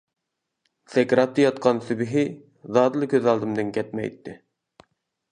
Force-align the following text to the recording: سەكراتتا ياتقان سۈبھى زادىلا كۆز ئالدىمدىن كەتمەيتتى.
سەكراتتا 0.93 1.43
ياتقان 1.43 1.81
سۈبھى 1.89 2.23
زادىلا 2.77 3.09
كۆز 3.11 3.27
ئالدىمدىن 3.33 3.69
كەتمەيتتى. 3.77 4.35